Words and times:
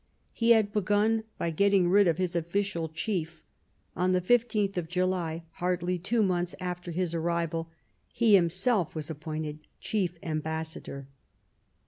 He 0.33 0.49
had 0.49 0.73
begun 0.73 1.25
by 1.37 1.51
getting 1.51 1.87
rid 1.87 2.07
of 2.07 2.17
his 2.17 2.33
ofhcial 2.35 2.91
chief; 2.91 3.43
on 3.95 4.13
the 4.13 4.19
15th 4.19 4.75
of 4.75 4.87
July, 4.87 5.43
hardly 5.57 5.99
two 5.99 6.23
months 6.23 6.55
after 6.59 6.89
his 6.89 7.13
arrival, 7.13 7.69
he 8.11 8.33
himself 8.33 8.95
was 8.95 9.11
ap 9.11 9.19
pointed 9.19 9.59
Chief 9.79 10.17
Ambassador. 10.23 11.05